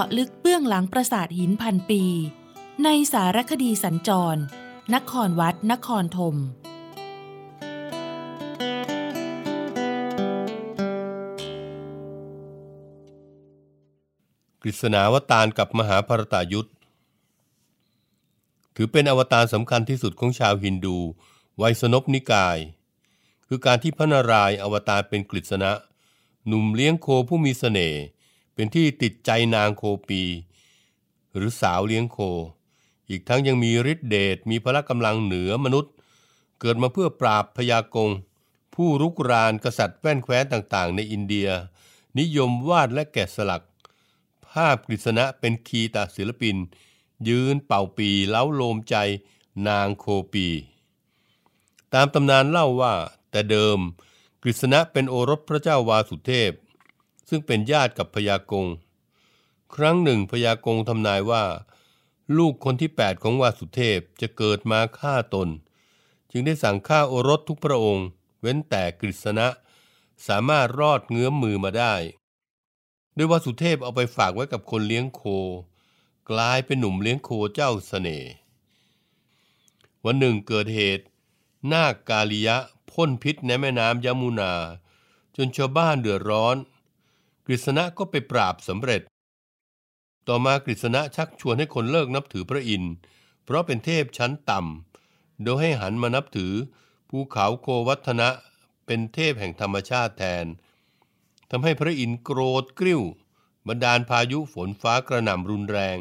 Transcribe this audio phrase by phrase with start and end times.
[0.00, 2.02] าะลึกเบื้องหลังปราสาทหินพันปี
[2.84, 4.36] ในสารคดีสัญจร
[4.94, 6.34] นครวัด นครธม
[14.62, 16.70] กฤษณาวตารกับมหาภารตายุทธ
[18.76, 20.98] ถือเป็นอวตารสำคัญที่สุดของชาวฮินดู
[21.56, 22.58] ไวยสนพนิกาย
[23.46, 25.72] คือการที่พระนารายณ์อวตารเป็นกฤษณะ
[26.46, 28.02] หนุ่มเลี้ยงโคผู้มีสเสน่ห์
[28.56, 30.22] เป็นที่ติดใจนางโคปี
[31.34, 32.18] หรือสาวเลี้ยงโค
[33.08, 35.92] อีกทั้งยังมีฤทธิเดชมีพละกำลังเหนือมนุษย์
[36.60, 38.10] เกิดมาเพื่อปราบพยากง
[38.74, 41.48] ผู้รุกรานกษัตริย์แว่นแคว้นต่างๆ ในอินเดีย
[42.18, 43.62] นิยมวาดและแกะสลัก
[44.48, 46.56] ภาพกฤษณะเป็นคีตาศิลปิน
[47.28, 48.96] ยืนเป่าปีเล้าโลมใจ
[49.68, 50.46] นางโคปี
[51.94, 52.94] ตามตำนานเล่าว่า
[53.30, 53.78] แต่เดิม
[54.42, 56.52] กฤษณะเป็นโอรสพระเจ้าวาสุเทพ
[57.28, 58.66] ซึ่งเป็นญาติกับพยากง
[59.74, 61.44] ครั้งหนึ่งพยากงทำนายว่า
[62.36, 65.48] ลูกคนที่แปดของวาสุเทพจะเกิดมาฆ่าตน
[66.30, 68.06] จึงได้สั่งฆ่าโอรสทุกพระองค์
[68.40, 69.48] เว้นแต่กฤษณะ
[70.26, 71.94] สามารถรอดเงื้อมมือมาได้
[73.14, 75.22] โดยวาสุเทพเอาไปฝากไว้กับคนเลี้ยงโค
[76.30, 78.30] กลายเป็นหนุ่มเลี้ยงโคเจ้าเสน่ห์
[80.04, 81.04] วันหนึ่งเกิดเหตุ
[81.72, 82.56] นาคกาลิยะ
[82.90, 84.52] พ่นพิษในแม่น้ำยมุนา
[85.36, 86.56] จนชาวบ้านเดือดร้อน
[87.46, 89.02] กฤษณะก็ไปปราบสำเร็จ
[90.28, 92.92] ต่อมากฤษณะชักชวนให้คนเลิกนับถือพระอินทร์
[93.44, 96.52] เพราะเป็นเทพชั้นต่ำ โดยให้หันมานับถือ
[97.08, 98.28] ภูเขาโควัฒนะ
[98.86, 100.46] เป็นเทพแห่งธรรมชาติแทน
[101.50, 103.02] ทำให้พระอินทร์โกรธกริ้ว
[103.68, 105.96] บันดาลพายุฝนฟ้ากระหน่ำรุนแรง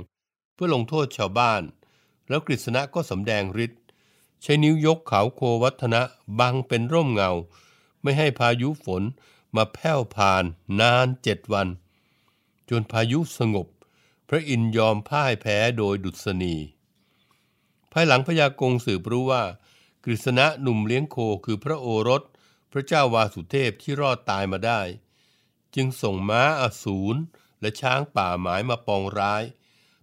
[0.53, 1.62] เพื่อลงโทษชาวบ้าน
[2.30, 3.81] แล้วกฤษณะก็สำแดงฤทธิ์
[4.42, 6.02] ใช้นิ้วยกเขาโควัฒนะ
[6.40, 7.31] บังเป็นร่มเงา
[8.02, 9.03] ไม่ให้พายุฝน
[9.56, 10.44] มาแผ่วผ่าน
[10.80, 11.68] นานเจ็ดวัน
[12.70, 13.68] จนพายุสงบ
[14.30, 16.56] พระอินทร์ยอมพ่ายแพ้โดยดุษณี
[17.92, 19.44] ภายหลังพญากงสืบรู้ว่า
[20.04, 22.22] กฤษณะหนุ่มเลี้ยงโคคือพระโอรส
[22.72, 24.82] พระเจ้าวาสุเทพที่รอดตายมาได้
[25.76, 27.20] จึงส่งม้าอสูร
[27.62, 29.44] และช้างป่าหมายมาปองร้าย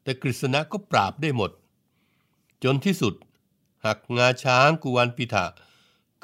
[0.03, 1.51] แต่กฤษณะก็ปราบได้หมด
[2.65, 3.15] จนที่สุด
[3.85, 5.47] หักงาช้างกุวันปิถะ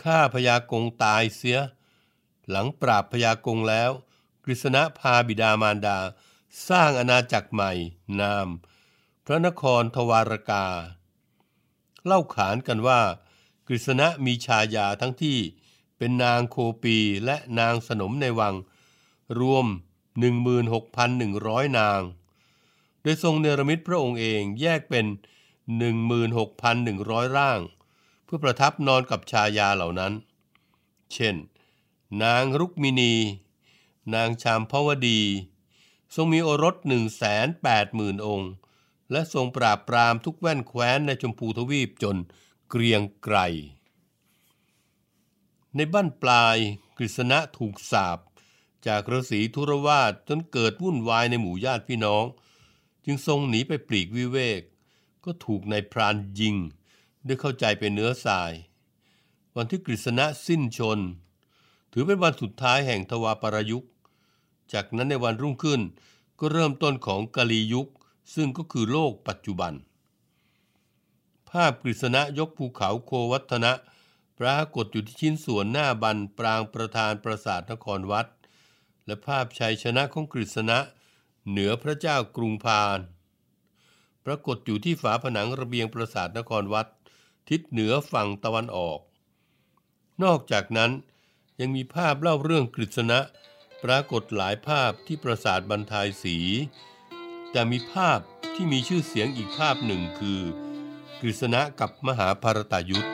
[0.03, 1.59] ฆ่าพญากงตายเสีย
[2.50, 3.91] หลังปราบพญากงแล้ว
[4.44, 5.98] กฤษณะพาบิดามารดา
[6.69, 7.72] สร้างอาณาจักรใหม่
[8.20, 8.48] นาม
[9.25, 10.66] พระนครทวารกา
[12.04, 13.00] เล่าขานกันว่า
[13.66, 15.38] กฤษณะมีชายาทั้งที่
[15.98, 18.54] เป็นนางโคปีและนางสนมในวัง
[19.41, 19.66] รวม
[20.56, 22.00] 16,100 นาง
[23.03, 25.06] โดยทรงเนรมิตพระองค์เองแยกเป็น
[26.60, 27.60] 16,100 ร่าง
[28.25, 30.12] เพื่อประทับนอนกับชายาเหล่านั้น
[31.12, 31.36] เช่น
[32.22, 33.14] นางรุกมินี
[34.14, 35.20] นางชามพวดี
[36.14, 36.76] ทรงมีโอรส
[37.50, 38.50] 180,000องค์
[39.10, 42.16] และทรงปราบปรามทุกแว่นแคว้นในชมพูทวีปจน
[42.70, 43.36] เกรียงไกร
[45.76, 46.56] ในบ้านปลาย
[46.97, 48.18] กฤษณะถูกสาบ
[48.86, 52.24] จากฤาษีทุรวาสจนเกิดวุ่นวายในหมู่ญาติพี่น้อง
[53.04, 54.62] จึงทรงหนีไปปลีกวิเวก
[55.24, 56.56] ก็ถูกนายพรานยิง
[57.26, 58.52] ด้วยเข้าใจเป็นเนื้อทราย
[59.56, 61.00] วันที่กฤษณะสิ้นชน
[61.93, 63.91] ถือเป็นวันสุดท้ายแห่งทวาปรยุกต์
[64.72, 65.81] จากนั้นในวันรุ่งขึ้น
[66.38, 67.88] ก็เริ่มต้นของกาลียุค
[68.34, 69.72] ซึ่งก็คือโลกปัจจุบัน
[71.50, 73.72] ภาพกฤษณะยกภูเขาโควัฒนะ
[74.38, 78.27] ปรากฏอยู่ที่ชิ้นส่วนหน้าบันปรางประธานปราสาทนครวัด
[79.07, 80.78] และภาพชัยชนะของกฤษณะ
[81.48, 82.98] เหนือพระเจ้ากรุงพาน
[84.24, 86.86] ปรากฏอยู่ที่ฝาผนังระเบียงปราสาทนครวัด
[87.48, 88.98] ทิศเหนือฝั่งตะวันออก
[90.22, 90.91] นอกจากนั้น
[91.60, 93.19] ยังมีภาพเล่าเรื่องกฤษณะ
[93.84, 96.37] ปรากฏหลายภาพที่ปราสาทบรรทายสี
[97.51, 98.19] แต่มีภาพ
[98.55, 100.41] ที่มีชื่อเสียงอีกภาพหนึ่งคือ
[101.21, 103.09] กฤษณะกับมหาภารตายุทธ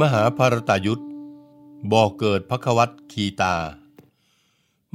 [0.00, 1.04] มหาภารตายุทธ
[1.92, 3.56] บ่อเกิดพระควัตคีตา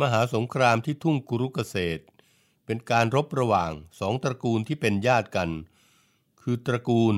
[0.01, 2.03] มหาสงครามที่ทุ่งกุรุกเกษตร
[2.65, 5.49] เป็นการรบระหว่างสองตระกูลที่เป็นญาติกัน
[6.41, 7.15] คือตระกูล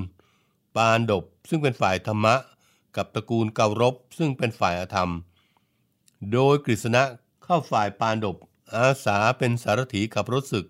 [0.75, 2.36] ปานดบซึ่งเป็นฝ่ายธรรมะ
[2.95, 5.12] กับตระกูลเการบซึ่งเป็นฝ่ายอธรรม
[6.31, 7.04] โดยกฤษณะ
[7.44, 8.38] เข้าฝ่ายปานดบ
[8.75, 10.68] อาสาเป็นสารถีขับรถศึก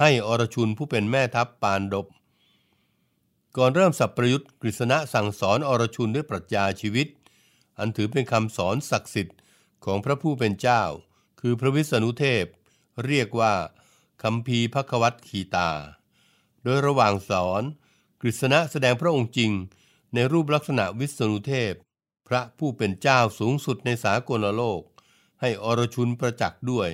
[0.00, 2.06] ให้อรชุนผู้เป็นแม่ทัพปานดบ
[3.56, 7.06] ก่อนเริ่มสับประยุทธ์กฤษณะสั่งสอนอรชุนด้วยปรัชญาชีวิต
[7.78, 9.36] อันถือเป็นคำสอนศักดิ์สิทธิ์
[9.84, 10.82] ของพระผู้เป็นเจ้า
[11.48, 12.46] คือพระวิษณุเทพ
[13.06, 13.54] เรียกว่า
[14.22, 15.70] คำพีพระควัตขีตา
[16.62, 17.62] โดยระหว่างสอน
[18.20, 19.52] กฤษณะแสดงพระองค์จริง
[20.14, 21.72] ในรูปลักษณะวิษณุเทพ
[22.28, 24.82] พระผู้เป็นเจ้าสูงสุดในสากลโลก
[25.40, 26.90] ให้อรชุนประจักษ์ด้วย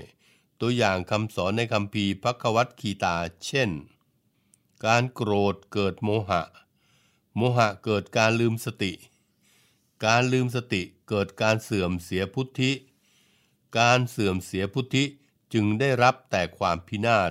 [0.61, 3.17] ตัวอย่างคำสอนในคำพีพระควัตขีตา
[3.47, 3.71] เช่น
[4.87, 6.43] การโกรธเกิดโมหะ
[7.37, 8.93] โมหะเกิดการลืมสติ
[10.05, 12.73] การลืมสติเกิดการเสื่อมเสียพุทธิ
[13.79, 15.05] การเสื่อมเสียพุทธิ
[15.53, 17.31] จึงได้รับแต่ความพินาศ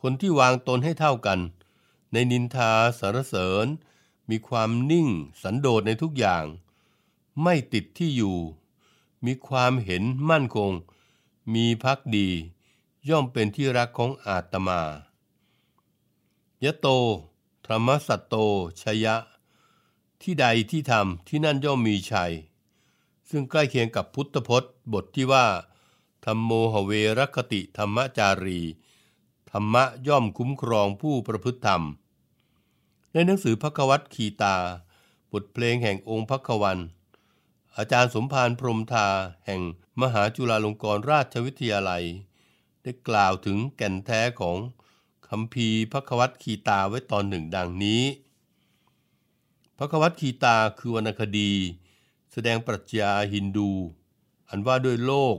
[0.00, 1.40] คนที่วางตนให้เท่ากัน
[2.12, 3.66] ในนินทาสารเสริญ
[4.30, 5.08] มีความนิ่ง
[5.42, 6.44] สันโดษในทุกอย่าง
[7.42, 8.38] ไม่ติดที่อยู่
[9.24, 10.70] มีความเห็นมั่นคง
[11.54, 12.28] มีพักดี
[13.08, 14.82] ย่อมเป็นที่รักของอาตมา
[16.64, 16.86] ยะโต
[17.66, 18.34] ธรรมสัตโต
[18.82, 19.16] ชยะ
[20.22, 22.32] ที่ใดที่ทำที่นั่นย่อมมีชัย
[23.30, 25.46] ซึ่งใกล้เคียงกับพุทธพจน์ บทที่ว่า
[26.24, 28.60] ธรรมโมหเวรคติธรรมจารี
[29.50, 31.82] ธรรมะย่อมคุ้มครองผู้ประพฤติธรรม
[33.12, 34.56] ในหนังสือพระวัตขีตา
[35.32, 36.78] บทเพลงแห่งองค์พระควัน
[37.76, 39.08] อาจารย์สมภารพรมทา
[39.46, 39.60] แห่ง
[40.00, 42.04] มหาจุฬาลงกรณราชวิทยาลัย
[42.82, 44.56] ได้กล่าวถึงแก่นแท้ของ
[45.28, 48.02] คำพีพระวัตขีตาไว้ตอนหนึ่งดังนี้
[49.78, 51.52] พระวัตขีตาคือวรรณคดี
[52.36, 53.70] แสดงปรัชญาฮินดู
[54.48, 55.36] อันว่าด้วยโลก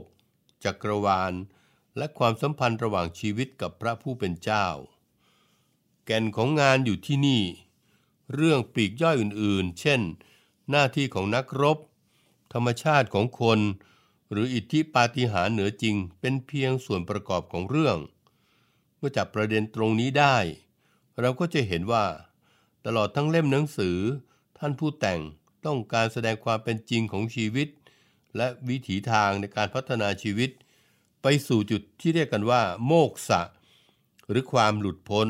[0.64, 1.32] จักรวาล
[1.96, 4.66] และความสัมพันธ์ระหว่างชีวิตกับพระผู้เป็นเจ้า
[6.06, 7.42] แก่นของงานอยู่ที่นี่
[8.34, 10.00] เรื่องปีกย่อยอื่นๆ เช่น
[10.70, 11.78] หน้าที่ของนักรบ
[12.52, 13.60] ธรรมชาติของคน
[14.30, 17.98] หรืออิทธิปาฏิหาริย์เหนือจริง เป็นเพียงส่วนประกอบของเรื่อง
[18.98, 20.36] เมื่อจับประเด็นตรงนี้ได้
[21.20, 22.04] เราก็จะเห็นว่า
[22.86, 23.98] ตลอดทั้งเล่มหนังสือ
[24.58, 25.20] ท่านผู้แต่ง
[25.66, 27.68] ต้องการแสดงความเป็นจริงของชีวิต
[28.36, 30.50] และวิถีทางในการพัฒนาชีวิต
[31.22, 33.40] ไปสู่จุดที่เรียกกันว่า โมกษะ
[34.28, 35.28] หรือความหลุดพ้น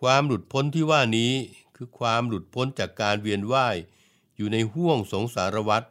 [0.00, 1.32] ความหลุดพ้นที่ว่านี้
[1.76, 3.76] คือความหลุดพ้นจากการเวียนว่าย
[4.36, 5.82] อยู่ในห้วงสงสารวัฏ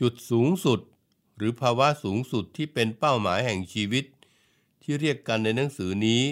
[0.00, 0.80] จุดสูงสุด
[1.36, 4.04] หรือภาวะสูงสุดที่เป็นเป้าหมายแห่งชีวิต
[4.82, 6.22] ที่เรียกกันในหนังสือนี้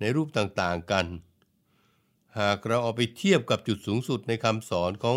[0.00, 1.06] ในรูปต่างๆกัน
[2.40, 5.16] หากเราเอาไปเทียบกับจุดสูงสุดในคำสอนของ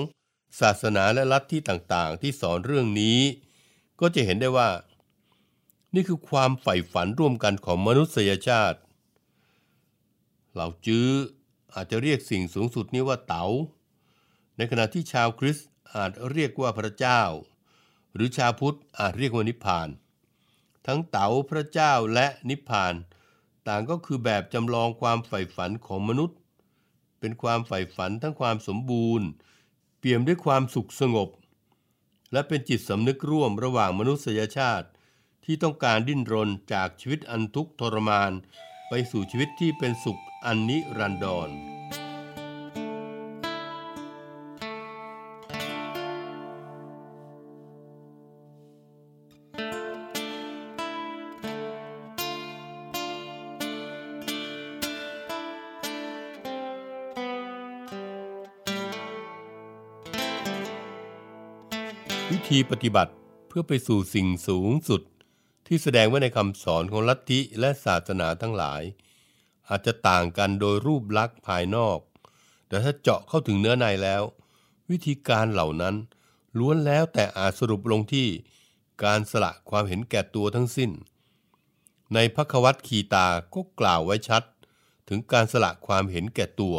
[0.60, 3.20] ศาสนาและลัทธิต่างๆ ที่สอนเรื่องนี้
[4.00, 4.70] ก็จะเห็นได้ว่า
[5.96, 8.80] นี่คือความใฝ่ฝันร่วมกันของมนุษยชาติ
[10.54, 11.08] เหล่าจื้อ
[11.74, 13.46] อาจจะเรียกสิ่งสูงสุดนี้ว่าเตา๋า
[14.58, 17.22] ในขณะที่ชาวคริสต์อาจเรียกว่าพระเจ้า
[18.14, 19.88] หรือชาวพุทธอาจเรียกว่านิพพาน
[20.88, 22.94] ทั้งเต๋าพระเจ้าและนิพพาน
[23.68, 26.38] ต่างก็คือแบบจำลองความใฝ่ฝันของมนุษย์
[27.26, 29.28] เป็นความใฝ่ฝันทั้งความสมบูรณ์
[30.00, 31.30] เปี่ยมด้วยความสุขสงบ
[32.32, 34.88] และเป็นจิตสำนึกร่วมระหว่างมนุษยชาติ
[35.46, 38.32] ที่ต้องการดิ้นรนจากชีวิตอันทุกข์ทรมาน
[38.90, 41.50] ไปสู่ชีวิตที่เป็นสุขอันนิรันดร
[62.50, 63.14] ธีปฏิบัติ
[63.48, 65.02] เพื่อไปสู่สิ่งสูงสุด
[65.68, 68.82] ที่แสดงไว้ในคำสอนของลัทธิและศาสนาทั้งหลาย
[69.70, 72.00] อาจจะต่างกันโดยรูปลักษณ์ภายนอก
[72.68, 74.24] แต่ถ้าเจาะเข้าถึงเนื้อในแล้ว
[74.90, 75.96] วิธีการเหล่านั้น
[76.60, 78.28] ล้วนแล้วแต่อาจสรุปลงที่
[79.04, 80.92] การสละความเห็นแก่ตัวทั้งสิ้น
[82.14, 84.44] ในพระควัตคีตาก็กล่าวไว้ชัด
[85.08, 86.78] ถึงการสละความเห็นแก่ตัว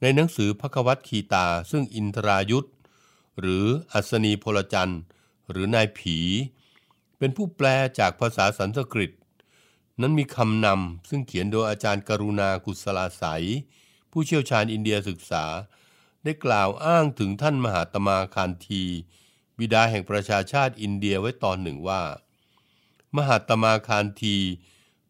[0.00, 2.68] ในหนังสือพระควัตคีตาซึ่งอินทรายุทธ
[3.40, 5.00] หรืออัศนีพลจันทร์
[5.50, 6.18] หรือนายผี
[7.18, 7.66] เป็นผู้แปล
[7.98, 9.10] จากภาษาสันสกฤต
[10.00, 13.44] นั้นมีคำนำซึ่งเขียนโดยอาจารย์กรุณากุศลาสาย
[14.10, 15.44] ผู้เชี่ยวชาญอินเดียศึกษา
[16.24, 18.82] ได้กล่าวอ้างถึงท่านมหาตมาคานที
[19.58, 22.02] บิดาแห่งประชาชาติอินเดียไว้ตอนหนึ่งว่า
[23.16, 24.36] มหาตมาคานที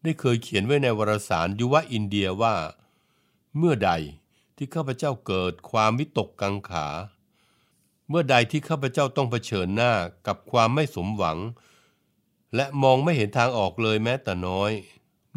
[0.03, 2.55] ได้เคยเขียนไว้ในวารสารยุวะอินเดียว่า
[3.57, 3.91] เมื่อใด
[4.55, 6.87] ที่ข้าพเจ้าเกิดความวิตกกังขา
[8.09, 9.93] เมื่อใดที่ข้าพเจ้าต้องเผชิญหน้า
[10.27, 11.37] กับความไม่สมหวัง
[12.55, 14.71] และมองไม่เห็นทางออกเลยแม้แต่น้อย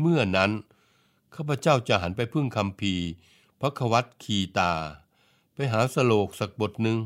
[0.00, 0.50] เมื่อนั้น
[1.34, 2.94] ข้าพเจ้าจะหันไปพึ่งคำพี
[3.60, 4.72] พระควัตคีตา
[5.54, 6.98] ไปหาสโลกสักบทหนึ่ง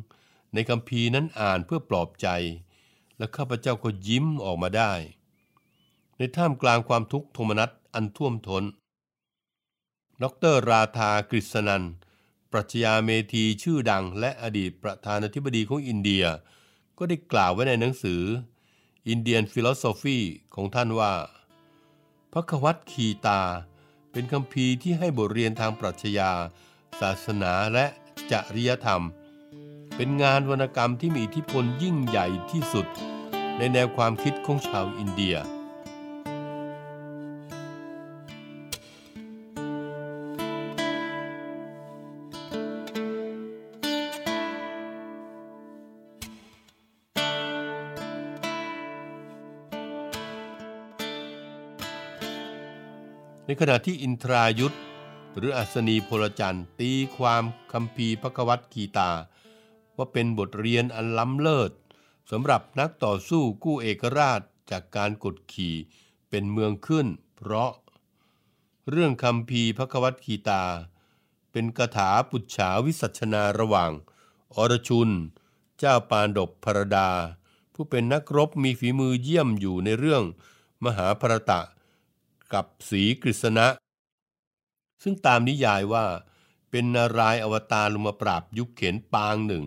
[0.54, 2.28] ในคำพีนั้นอ่านเพื่อปลอบใจ
[3.18, 4.92] และข้าพเจ้าก็ยิ้มออกมาได้
[6.18, 8.64] ในท่ามกลางความทุกข์โทมนัสอันท่วมทน
[10.22, 11.84] ดรราธากฤษนัน
[12.56, 16.24] ปรัชญาเมธีชื่อดัง และอดีตประธานาธิบดีของอินเดีย
[16.98, 18.22] ก็ได้กล่าวไว้ในหนังสือ
[19.12, 20.18] Indian Philosophy
[20.54, 21.12] ของท่านว่า
[22.32, 23.40] พระควัตคีตา
[24.12, 26.30] เป็นคำพีที่ให้บทเรียนทางปรัชญา
[27.00, 27.86] ศาสนาและ
[28.30, 29.02] จริยธรรม
[29.96, 32.86] เป็นงานวรรณกรรมที่มีอิทธิพลยิ่งใหญ่ที่สุด
[33.58, 35.36] ในแนวความคิดของชาวอินเดีย
[53.46, 54.76] ในขณะที่อินทรายุทธ
[55.36, 59.10] หรืออัศนีพลจันทร์ตีความคำพีพระกวัตกีตา
[59.96, 61.72] ว่าเป็นบทเรียนอันล้ำเลิศ
[62.30, 65.74] สำหรับนักต่อสู้กู้เอกราชจากการกดขี่
[66.30, 67.70] เป็นเมืองขึ้น เพราะ
[68.90, 70.62] เรื่องคำพีพระกวัตกีตา
[71.52, 73.90] เป็นคาถาปุจฉาวิสัชนาระหว่าง
[74.54, 75.10] อรชุน
[75.78, 77.10] เจ้าปานดบพรดา
[77.74, 80.22] ผู้เป็นนักรบมีฝีมือเยี่ยมอยู่ในเรื่อง
[80.84, 81.60] มหาภรตะ
[82.52, 83.66] กับสีกฤษณะ
[85.02, 86.06] ซึ่งตามนิยายว่า
[86.70, 89.64] เป็นนารายอวตารลงมาปราบยุคเข็นปางหนึ่ง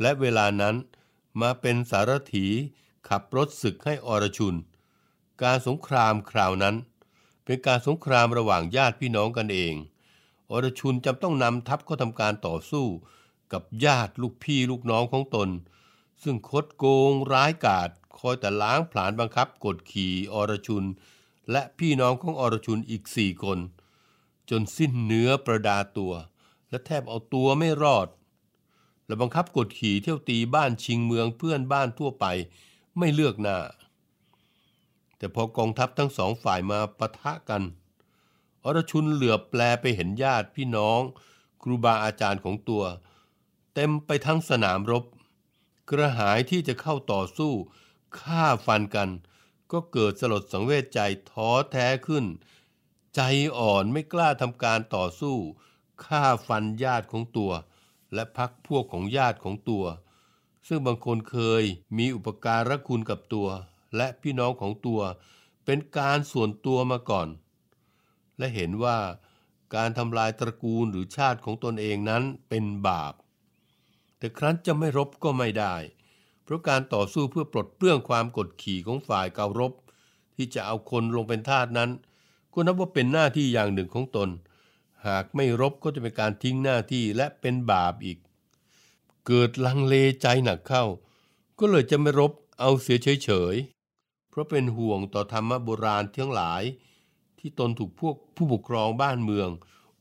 [0.00, 0.76] และเวลานั้น
[1.40, 2.46] มาเป็นสารถี
[3.08, 4.54] ขับรถศึกให้อรชุน
[5.42, 6.76] การสงครามคราวนั้น
[7.44, 9.74] เป็นการสงครามระหว่างญาติพี่น้องกันเอง
[10.50, 12.86] อรชุนจำต้องนำทัพเข้าทำการต่อสู้
[13.52, 15.48] กับญาติลูกพี่ลูกน้องของตน
[16.22, 20.84] ซึ่งคดโกงร้ายกาจคอยแต่ล้างผลาญบังคับกดขี่อรชุน
[21.50, 23.58] และพี่น้องของอรชุนอีกสี่คน
[24.50, 26.12] จนสิ้นเนื้อประดาตัว
[26.70, 28.08] และแทบเอาตัวไม่รอด
[29.06, 32.26] และบังคับกดขี่เที่ยวตีบ้านชิงเมืองเพื่อนบ้านทั่วไป
[32.98, 33.58] ไม่เลือกหน้า
[35.16, 37.62] แต่พอกองทัพทั้งสองฝ่ายมาปะทะกัน
[38.64, 41.00] อรชุนเหลือแปลไปเห็นญาติพี่น้อง
[41.62, 42.84] ครูบาอาจารย์ของตัว
[43.74, 45.04] เต็มไปทั้งสนามรบ
[45.90, 47.52] กระหายที่จะเข้าต่อสู้
[48.20, 49.08] ฆ่าฟันกัน
[49.72, 52.24] ก็เกิดสลดสังเวชใจท้อแท้ขึ้น
[53.14, 53.20] ใจ
[53.58, 55.36] อ่อนไม่กล้าทำการต่อสู้
[56.04, 57.52] ฆ่าฟันญาติของตัว
[58.14, 59.84] และพักพวกของญาติของตัว
[60.68, 61.64] ซึ่งบางคนเคย
[61.98, 63.48] มีอุปการะคุณกับตัว
[63.96, 65.00] และพี่น้องของตัว
[65.64, 67.28] เป็นการส่วนตัวมาก่อน
[68.38, 68.98] และเห็นว่า
[69.74, 73.14] การทำลายตระกูลหรือชาติของตนเองนั้นเป็นบาป
[74.18, 75.74] แต่ครั้นจะไม่รบก็ไม่ได้
[76.48, 79.72] เพราะการต่อสู้เพื่อปลดเปลื้องความกดขี่ของฝ่ายเการบ
[80.36, 81.90] ที่จะเอาคนลงเป็นทาสนั้น
[82.52, 84.28] ก็นับว่าเป็นหน้าที่อย่างหนึ่งของตน
[85.06, 88.18] หากไม่รบก็จะเป็นการทิ้งหน้าที่และเป็นบาปอีก
[89.26, 90.84] เกิดลังเลใจหนักเข้า
[91.58, 96.62] ก็เลยจะไม่รบเอาเสียเฉยๆเพราะเป็นห่วงต่อธรรมโบราณทั้งหลาย
[97.38, 99.48] ที่ตนถูกพวกผู้ปกครองบ้านเมือง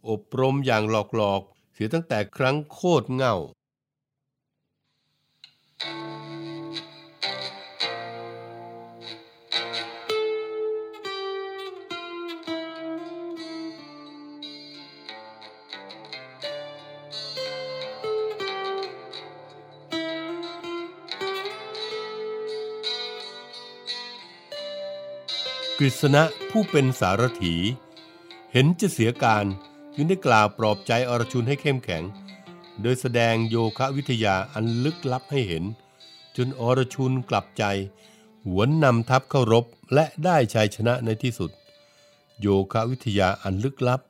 [0.10, 0.84] อบรมอย่าง
[1.16, 3.36] หลอกๆเสียตั้งแต่ครั้งโคตรเง่า
[25.80, 27.56] กฤษณะผู้เป็นสารถี
[28.52, 29.46] เห็นจะเสียการ
[29.96, 32.04] จึงได้กล่าวปลอบใจอรชุนให้เข้มแข็ง
[32.82, 35.64] โดยแสดงโยคะวิทยาอันลึกลับให้เห็น
[36.38, 37.64] จนอรชุนกลับใจ
[38.48, 41.52] หวนนำทัพเข้ารบและได้ชัยชนะในที่สุด
[42.42, 44.02] โยคะวิทยาอันลึกลับ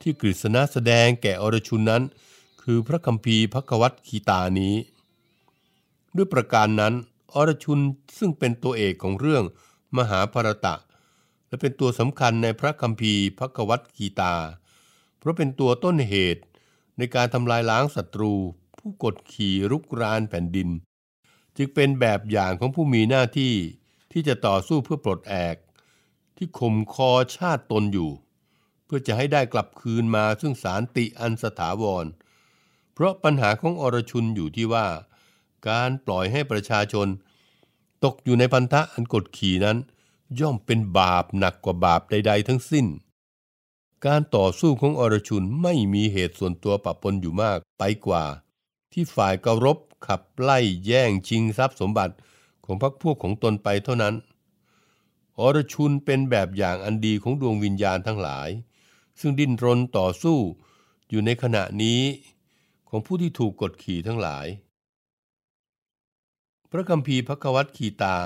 [0.00, 2.02] ที่กฤษณะแสดงแก่อรชุนนั้น
[2.62, 4.74] คือพระคัมภีร์พระกวัตคีตานี้
[6.16, 6.94] ด้วยประการนั้น
[7.34, 7.80] อรชุน
[8.18, 9.44] ซึ่งเป็นตัวเอกของเรื่อง
[9.96, 10.74] มหาภารตะ
[11.56, 14.34] และเป็นตัวสำคัญในพระคัมภีร์พระกวัตกีตา
[15.18, 16.42] เพราะเป็นตัวต้นเหตุ
[16.98, 18.32] ในการทำลายล้างศัตรู
[18.78, 20.68] ผู้กดขี่รุกรานแผ่นดิน
[21.56, 23.54] จึงเป็นแบบอย่างของผู้มีหน้าที่
[24.12, 25.56] ที่จะต่อสู้เพื่อปลดแอก
[26.36, 28.10] ที่ข่มคอชาติตนอยู่
[28.84, 32.04] เพื่อจะให้ได้กลับคืนมาซึ่งสารติอันสถาวร
[32.94, 34.86] เพราะปัญหาของอรชุนอยู่ที่ว่า
[35.68, 37.08] การปล่อยให้ประชาชน
[38.04, 39.78] ตกอยู่ในพันธะอันกดขี่นั้น
[40.40, 42.86] ย่อมเป็นบาปหนักกว่าบาปใด ๆ ทั้งสิ้น
[44.06, 48.24] การต่อสู้ของอรชุนไม่มีเหตุส่วนตัวปะปนอยู่มากไปกว่า
[48.92, 52.14] ที่ฝ่ายกรบขับไล่แย่งชิงทรัพย์สมบัติ
[52.64, 54.14] ของพรรคพวกของตนไปเท่านั้น
[55.38, 58.48] อรชุนเป็นแบบอย่างอันดีของดวงวิญญาณทั้งหลาย
[59.20, 60.38] ซึ่งดิ้นรนต่อสู้
[61.10, 62.00] อยู่ในขณะนี้
[62.88, 64.46] ของผู้ที่ถูกกดขี่ทั้งหลาย
[66.70, 68.16] พระคัมภีร์พระกวัตขีตา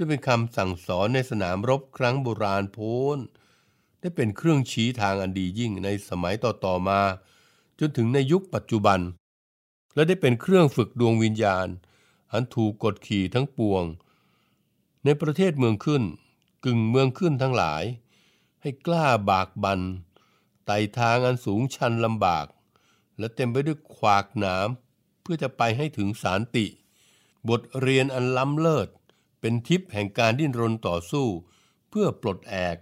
[0.00, 3.18] ซึ่งเป็นคำสั่งสอนในสนามรบครั้งโบราณโพ้น
[4.00, 7.00] ได้เป็นเครื่องชี้ทางอันดียิ่งในสมัยต่อๆมา
[7.78, 9.00] จนถึงในยุคปัจจุบัน
[9.94, 11.68] และได้เป็นเครื่องฝึกดวงวิญญาณ
[12.32, 13.84] อันถูกกดขี่ทั้งปวง
[15.04, 16.02] ในประเทศเมืองขึ้น
[16.64, 17.84] กึ่งเมืองขึ้นทั้งหลาย
[18.62, 19.80] ให้กล้าบากบัน
[20.66, 22.46] ไต่ทางอันสูงชันลำบาก
[23.18, 24.68] และเต็มไปด้วยขวากหนาม
[25.22, 26.66] เพื่อจะไปให้ถึงสารติ
[27.48, 28.88] บทเรียนอันล้ำเลิศ
[29.40, 31.26] เป็นทิพย์แห่งการดิ้นรนต่อสู้
[31.88, 32.76] เพื่อปลดแอก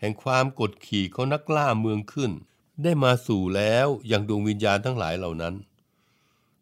[0.00, 2.32] แห่งความกดขี่ของนักล่าเมืองขึ้น
[2.82, 5.54] ได้มาสู่แล้วอย่างดวงวิญญาณทั้งหลายเหล่านั้น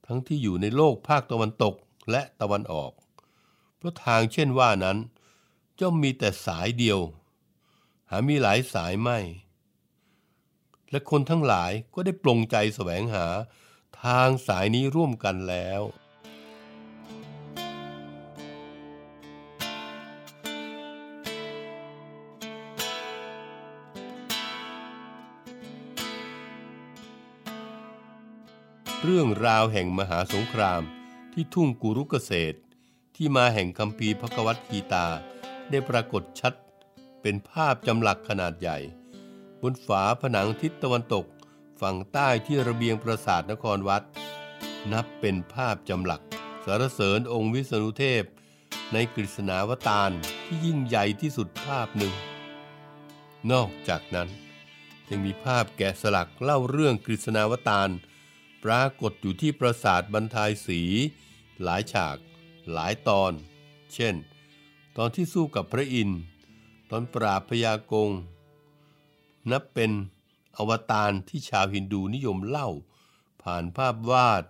[0.06, 1.74] ทั้งที่อยู่ในโลกภาคตะวันตก
[2.10, 2.92] และตะวันออก
[3.76, 4.98] เพราะทางเช่นว่านั้น
[5.78, 6.98] จะมีแต่สายเดียว
[8.10, 9.18] หามีหลายสายไม่
[10.90, 13.26] และคนทั้งหลายก็ได้ปลงใจแสวงหา
[14.04, 15.80] ทางสายนี้ร่วมกันแล้ว
[29.08, 30.82] เรื่องราวแห่งมหาสงคราม
[31.32, 32.58] ที่ทุ่งกุรุกเกษตร
[33.16, 35.06] ที่มาแห่งคำพีพระกวัตกีตา
[35.70, 36.54] ได้ปรากฏชัด
[37.22, 38.78] เป็นภาพจำหลักขนาดใหญ่
[39.62, 41.24] บนฝาผนังทิศตะวันตก
[41.80, 44.02] ฝั่งใต้ที่ระเบียงปราสาทนครวัด
[44.92, 46.22] นับเป็นภาพจำหลัก
[46.64, 48.24] สารเสริญองค์วิษณุเทพ
[48.92, 50.10] ในกฤษณาวตาร
[50.44, 52.12] ที่ยิ่งใหญ่ที่สุดภาพหนึ่ง
[53.52, 54.28] นอกจากนั้น
[55.08, 57.90] ยังมีภาพแกะสลักเล่าเรื่องกฤษณาวตาร
[58.64, 60.80] ปรากฏอยู่ที่ปราสาทบรรทายสี
[61.62, 62.16] หลายฉาก
[62.72, 63.32] หลายตอน
[63.94, 64.14] เช่น
[64.96, 66.20] ตอนที่สู้กับพระอินทร์
[66.90, 68.10] ตอนปราบพยากง
[69.50, 69.90] นับเป็น
[70.56, 72.68] อวตารที่ชาวฮินดูนิยมเล่า
[73.42, 74.42] ผ่านภาพวาด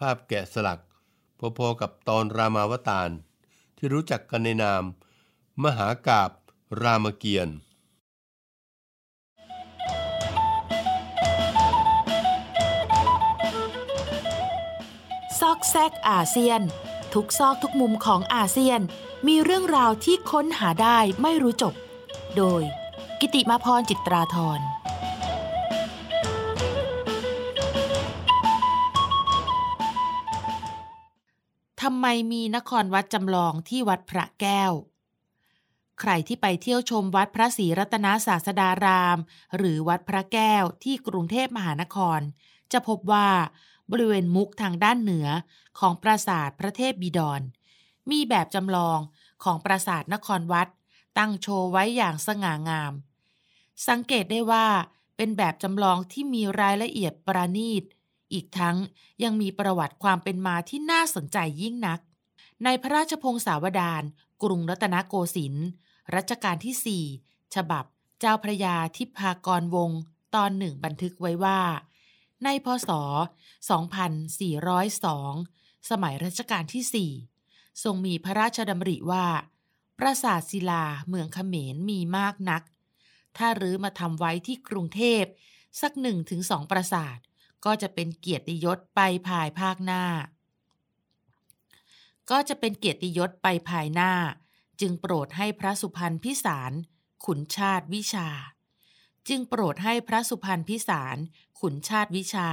[0.00, 0.80] ภาพแกะสลัก
[1.58, 3.10] พอๆกับตอนรามาวตาร
[3.76, 4.82] ที่รู้จักกันในนาม
[5.64, 6.30] มหากาบ
[6.82, 7.56] รามเกียรติ์
[15.56, 16.60] อกแซกอาเซียน
[17.14, 18.80] ทุกซอกทุกมุมของอาเซียน
[19.28, 21.74] มีเรื่องราวที่ค้นหาได้ไม่รู้จบ
[22.36, 22.62] โดย
[23.20, 24.60] กิติมาพรจิตราธร
[31.82, 34.72] ทำไมมีนครวัดจำลองที่วัดพระแก้ว
[36.00, 39.18] ใครที่ไปเที่ยวชมวัดพระศรีรัตนศาสดาราม
[39.56, 42.20] หรือวัดพระแก้วที่กรุงเทพมหานคร
[42.72, 43.28] จะพบว่า
[43.90, 45.28] บริเวณมุกทางด้านเหนือ
[45.78, 47.40] ของปราสาทพระเทพบิดร
[48.10, 48.98] มีแบบจำลอง
[49.44, 50.68] ของปราสาทนครวัด
[51.18, 52.92] ตั้งโชว์ไว้อย่างสง่างาม
[53.88, 54.66] สังเกตได้ว่า
[55.16, 57.82] เป็นแบบจำลองที่มีรายละเอียดประณีต
[58.32, 58.76] อีกทั้ง
[59.22, 62.00] ยังมีประวัติความเป็นมาที่น่าสนใจยิ่งนัก
[62.64, 64.02] ในพระราชพงศาวดาร
[64.42, 65.66] กรุงรัตนโกสินทร์
[66.14, 67.84] รัชกาลที่ 4 ฉบับ
[68.20, 69.90] เจ้าพระยาทิพากรวง
[70.34, 71.60] ตอนหนึ่งบันทึกไว้ว่า
[72.44, 72.90] ในพศ
[74.50, 77.10] 2402 สมัยรัชกาลที่
[77.42, 79.26] 4 ทรงมีพระราชดำริว่า
[79.98, 82.62] ปราสาทศิลาเมืองเขมรมีมากนัก
[83.36, 85.24] ถ้ารื้อมาทำไว้ที่กรุงเทพ
[85.80, 87.18] สักหนึ่งถึงสองปราสาท
[87.64, 90.04] ก็จะเป็นเกียรติยศไปภายภาคหน้า
[92.30, 94.12] ก็จะเป็นเกียรติยศไปภายหน้า
[94.80, 96.72] จึงโปรดให้พระสุพรรณพิสาร
[97.24, 98.28] ขุนชาติวิชา
[99.28, 101.16] จึงโปรดให้พระสุพรรณพิสาร
[101.60, 102.48] ขุนชาติวิชา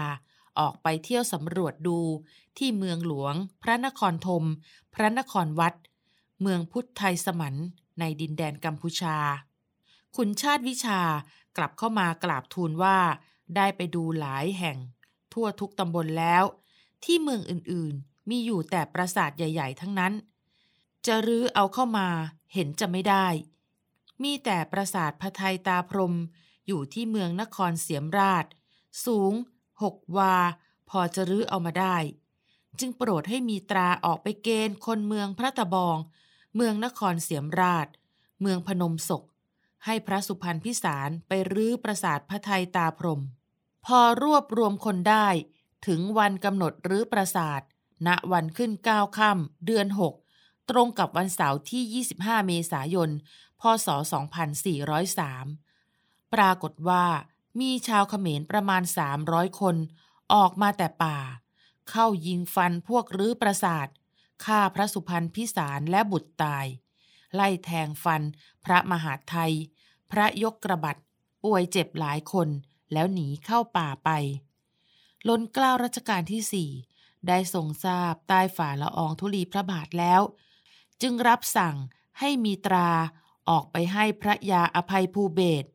[0.60, 2.00] ออกไปเที่ยวสำรวจดู
[2.58, 4.44] ที่เมืองหลวง พระนครธม
[4.94, 5.74] พระนครวัด
[6.42, 7.56] เมืองพุทธไทยสมัน
[8.00, 9.18] ในดินแดนกัมพูชา
[10.16, 11.00] ขุนชาติวิชา
[11.58, 12.98] กลับเข้ามากราบทูลว่า
[13.56, 14.78] ได้ไปดูหลายแห่ง
[15.34, 16.44] ทั่วทุกตำบลแล้ว
[17.04, 20.14] ที่เมืองอื่นๆ มีอยู่แต่ปราสาทใหญ่ ๆ ทั้งนั้น
[21.06, 22.08] จะรื้อเอาเข้ามา
[22.54, 23.28] เห็นจะไม่ได้
[24.24, 26.16] มีแต่ปราสาทพระไทยตาพรม
[26.68, 28.46] อยู่ที่เมืองนครเสียมราช
[29.06, 29.34] สูง
[29.84, 30.36] หกวา
[30.90, 31.98] พอจะรื้อเอามาได้
[32.80, 35.98] จึงโปรดให้มีตราออกไปเกณฑ์คนเมืองพระตะบอง
[36.56, 37.88] เมืองนครเสียมราช
[38.42, 39.24] เมืองพนมศก
[39.86, 43.22] ให้พระสุพรรณพิสารไปรื้อปราสาทพระไทยตาพรม
[43.86, 45.28] พอรวบรวมคนได้
[45.88, 47.62] ถึงวันกำหนดรื้อปราสาท
[48.08, 49.88] ณวันขึ้นเก้าค่ำเดือน
[50.30, 53.10] 6ตรงกับวันเสาร์ที่ 25 เมษายน
[53.62, 53.88] พศ
[54.54, 55.63] 2403
[56.34, 57.06] ปรากฏว่า
[57.60, 58.84] มีชาวเขมรประมาณ
[59.22, 59.76] 300 คน
[60.34, 61.18] ออกมาแต่ป่า
[61.90, 63.88] เข้ายิงฟันพวกรื้อปราสาท
[64.46, 66.66] ฆ่าพระสุพรรณพิสารและบุตรตาย
[67.36, 68.22] ไล่แทงฟัน
[68.66, 69.54] พระมหาไทย
[70.12, 70.98] พระยกกระบัด
[71.44, 72.50] ป่วยเจ็บหลายคน
[72.94, 74.10] แล้วหนีเข้าป่าไป
[75.28, 76.70] ล้นกล้าวรัชกาลที่สี่
[77.28, 80.22] ได้ทรงทราบใต้ฝ่าละอองธุลีพระบาทแล้ว
[81.02, 81.76] จึงรับสั่ง
[82.20, 82.90] ให้มีตรา
[83.50, 85.66] ออกไปให้พระยาอภัยภูเบศ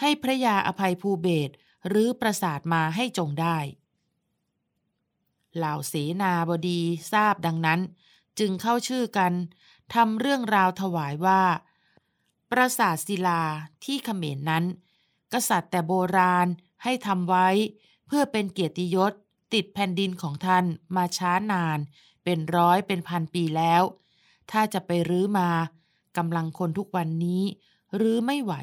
[0.00, 1.50] ให้พระยาอภัยภูเบศ
[1.88, 3.58] หรือประสาทมาให้จงได้
[5.56, 6.80] เหล่าเสนาบดี
[7.12, 7.80] ทราบดังนั้น
[8.38, 9.32] จึงเข้าชื่อกัน
[9.94, 11.42] ทำเรื่องราวถวายว่า
[12.50, 13.42] ปราสาทศิลา
[13.84, 14.64] ที่เขมรนนั้น
[15.32, 16.46] กษัตริย์แต่โบราณ
[16.82, 17.48] ให้ทำไว้
[18.06, 19.12] เพื่อเป็นเกียรติยศ
[19.54, 20.64] ติดแผ่นดินของท่าน
[20.96, 21.78] มาช้านาน
[22.24, 23.82] เป็นร้อยเป็นพันปีแล้ว
[24.50, 25.48] ถ้าจะไปรื้อมา
[26.16, 27.42] กำลังคนทุกวันนี้
[28.00, 28.54] รื้อไม่ไหว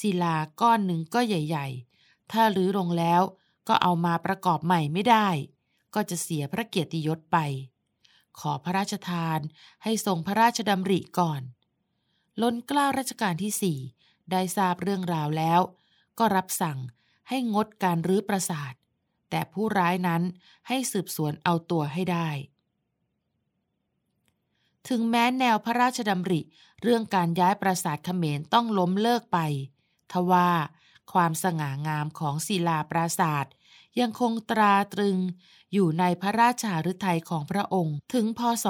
[0.00, 1.66] ศิลาก้อนหนึ่งก็ใหญ่
[2.00, 3.22] ๆ ถ้ารื้อลงแล้ว
[3.68, 5.28] ก็เอามาประกอบใหม่ไม่ได้
[5.94, 7.36] ก็จะเสียพระเกียรติยศไป
[8.38, 9.38] ขอพระราชทาน
[9.82, 11.42] ให้ทรงพระราชดำริก่อน
[12.42, 13.78] ล้นกล้ารัชกาลที่สี่
[14.30, 15.60] ได้ทราบเรื่องราวแล้ว
[16.18, 16.78] ก็รับสั่ง
[17.28, 18.72] ให้งดการรื้อปราสาท
[19.30, 20.22] แต่ผู้ร้ายนั้น
[20.68, 22.28] ให้สืบสวนเอาตัวให้ได้
[24.88, 26.40] ถึงแม้แนวพระราชดำริ
[26.82, 29.38] เรื่องการย้ายปราสาทเขมรต้องล้มเลิกไป
[30.12, 30.50] ทว่า
[31.12, 33.46] ความสง่างามของศิลาปราสาท
[34.00, 35.18] ยังคงตราตรึง
[35.72, 38.66] อยู่ในพระราชาฤทัยของพระองค์ถึงพศ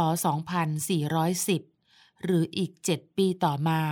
[1.69, 3.83] 2410 หรืออีกเจ็ดปีต่อมา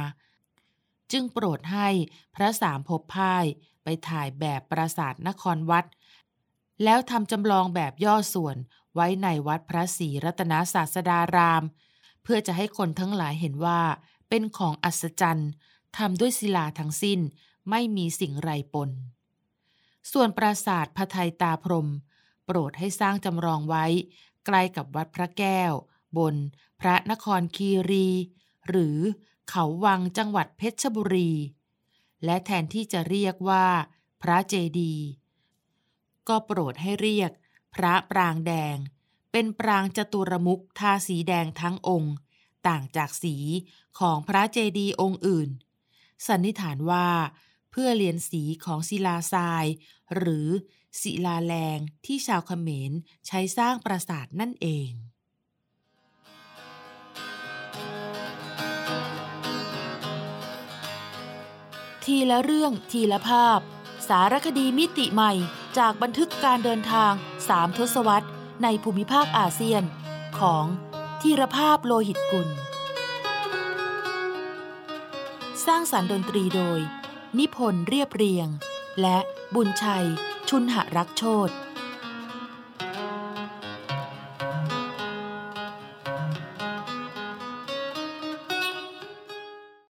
[1.13, 1.89] จึงโปรดให้
[2.35, 3.45] พระสามภพพ่าย
[3.83, 5.85] ไปถ่ายแบบปราสาทนครวัด
[6.85, 8.57] แล้วทำจำลองแบบย่อส่วน
[8.95, 11.63] ไว้ในวัดพระศรีรัตนศาสดาราม
[12.23, 13.81] เพื่อจะให้คนทั้งหลายเห็นว่า
[14.29, 15.51] เป็นของอัศจรรย์
[15.99, 17.21] ทำด้วยศิลาทั้งสิ้น
[17.71, 18.91] ไม่มีสิ่งไรปน
[20.13, 21.89] ส่วนปราสาทพระไทยตาพรม
[22.45, 23.85] โปรดให้สร้างจำลองไว้
[24.47, 25.73] ใกล้กับวัดพระแก้ว
[26.19, 26.35] บน
[26.81, 28.09] พระนครคีรี
[28.69, 28.99] หรือ
[29.51, 31.33] เขาวังจังหวัดเพชรบุรี
[32.25, 33.67] และแทนที่จะเรียกว่า
[34.23, 34.95] พระเจดี
[36.29, 37.31] ก็โปรดให้เรียก
[37.75, 38.77] พระปรางแดง
[39.33, 42.15] เป็นปรางจตุรมุกทาสีแดงทั้งองค์
[42.67, 43.37] ต่างจากสี
[43.99, 45.49] ของพระเจดีย์องค์อื่น
[46.27, 47.09] สันนิษฐานว่า
[47.71, 49.65] เพื่อเลียนสีของศิลาทราย
[50.17, 50.49] หรือ
[51.03, 52.93] ศิลาแรงที่ชาวเขมร
[53.27, 54.91] ใช้สร้างปราสาทนั่นเอง
[62.05, 63.61] ทีละเรื่องทีละภาพ
[64.09, 65.33] สารคดีมิติใหม่
[65.79, 67.13] จากบันทึกการเดินทาง
[67.49, 68.29] สามทศวรรษ
[68.63, 69.83] ในภูมิภาคอาเซียน
[70.39, 70.65] ของ
[71.21, 72.49] ทีรภาพโลหิตกุล
[75.67, 76.81] สร้างสารรค์ดนตรีโดย
[77.39, 78.49] นิพนธ์เรียบเรียง
[79.01, 79.19] และ
[79.55, 80.07] บุญชัย
[80.49, 81.51] ชุนหรักโชต